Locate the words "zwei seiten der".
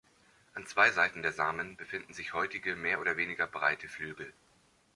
0.65-1.31